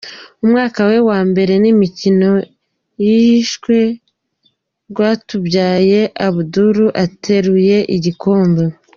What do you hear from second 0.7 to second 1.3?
we wa